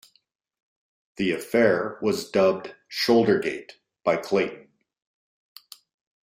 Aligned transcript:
The 1.17 1.29
affair 1.31 1.99
was 2.01 2.27
dubbed 2.31 2.73
"Shouldergate" 2.89 3.73
by 4.03 4.17
Clayton. 4.17 4.67